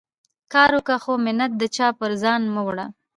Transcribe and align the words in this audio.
کار 0.53 0.69
وکه، 0.77 0.95
خو 1.03 1.11
مینت 1.25 1.51
د 1.57 1.63
چا 1.75 1.87
پر 1.99 2.11
ځان 2.21 2.41
مه 2.53 2.61
وړه. 2.67 2.85